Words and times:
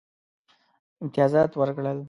امتیازات 1.01 1.51
ورکړل. 1.59 1.99